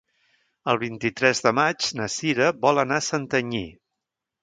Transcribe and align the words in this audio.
El 0.73 0.79
vint-i-tres 0.83 1.43
de 1.49 1.53
maig 1.59 1.91
na 2.01 2.09
Cira 2.17 2.51
vol 2.67 2.85
anar 2.87 3.01
a 3.03 3.09
Santanyí. 3.13 3.65